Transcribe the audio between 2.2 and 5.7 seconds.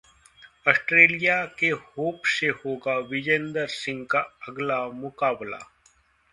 से होगा विजेंदर सिंह का अगला मुकाबला